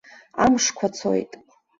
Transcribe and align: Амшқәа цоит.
Амшқәа 0.43 0.87
цоит. 0.95 1.31